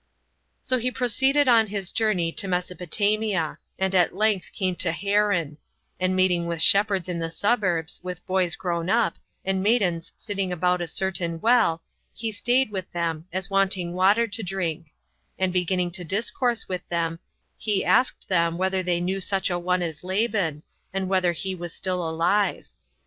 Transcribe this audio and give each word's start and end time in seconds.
4. 0.61 0.61
So 0.63 0.77
he 0.79 0.89
proceeded 0.89 1.47
on 1.47 1.67
his 1.67 1.91
journey 1.91 2.31
to 2.31 2.47
Mesopotamia, 2.47 3.59
and 3.77 3.93
at 3.93 4.15
length 4.15 4.51
came 4.51 4.75
to 4.77 4.91
Haran; 4.91 5.57
and 5.99 6.15
meeting 6.15 6.47
with 6.47 6.59
shepherds 6.59 7.07
in 7.07 7.19
the 7.19 7.29
suburbs, 7.29 7.99
with 8.01 8.25
boys 8.25 8.55
grown 8.55 8.89
up, 8.89 9.17
and 9.45 9.61
maidens 9.61 10.11
sitting 10.15 10.51
about 10.51 10.81
a 10.81 10.87
certain 10.87 11.39
well, 11.39 11.83
he 12.15 12.31
staid 12.31 12.71
with 12.71 12.91
them, 12.91 13.27
as 13.31 13.51
wanting 13.51 13.93
water 13.93 14.25
to 14.25 14.41
drink; 14.41 14.87
and 15.37 15.53
beginning 15.53 15.91
to 15.91 16.03
discourse 16.03 16.67
with 16.67 16.87
them, 16.89 17.19
he 17.55 17.85
asked 17.85 18.27
them 18.27 18.57
whether 18.57 18.81
they 18.81 18.99
knew 18.99 19.21
such 19.21 19.51
a 19.51 19.59
one 19.59 19.83
as 19.83 20.03
Laban, 20.03 20.63
and 20.91 21.09
whether 21.09 21.31
he 21.31 21.53
was 21.53 21.75
still 21.75 22.09
alive. 22.09 22.65